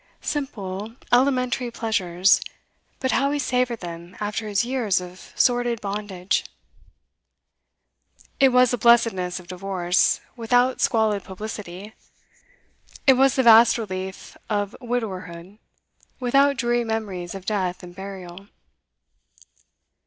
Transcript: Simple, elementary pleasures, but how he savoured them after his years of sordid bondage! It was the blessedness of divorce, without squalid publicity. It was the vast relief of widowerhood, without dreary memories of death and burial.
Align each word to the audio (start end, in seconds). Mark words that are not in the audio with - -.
Simple, 0.23 0.95
elementary 1.11 1.69
pleasures, 1.69 2.41
but 2.99 3.11
how 3.11 3.29
he 3.29 3.37
savoured 3.37 3.81
them 3.81 4.17
after 4.19 4.47
his 4.47 4.65
years 4.65 4.99
of 4.99 5.31
sordid 5.35 5.79
bondage! 5.79 6.43
It 8.39 8.49
was 8.49 8.71
the 8.71 8.79
blessedness 8.79 9.39
of 9.39 9.45
divorce, 9.47 10.19
without 10.35 10.81
squalid 10.81 11.23
publicity. 11.23 11.93
It 13.05 13.13
was 13.13 13.35
the 13.35 13.43
vast 13.43 13.77
relief 13.77 14.35
of 14.49 14.75
widowerhood, 14.81 15.59
without 16.19 16.57
dreary 16.57 16.83
memories 16.83 17.35
of 17.35 17.45
death 17.45 17.83
and 17.83 17.93
burial. 17.95 18.47